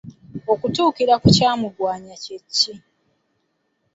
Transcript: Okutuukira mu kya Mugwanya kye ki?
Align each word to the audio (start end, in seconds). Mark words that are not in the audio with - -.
Okutuukira 0.53 1.13
mu 1.21 1.27
kya 1.35 1.51
Mugwanya 1.59 2.15
kye 2.23 2.37
ki? 2.55 2.73